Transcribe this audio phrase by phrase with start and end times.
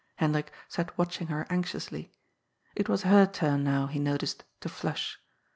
[0.15, 2.11] Hendrik sat watching her anxiously.
[2.75, 5.19] It was her turn now, he noticed, to flush.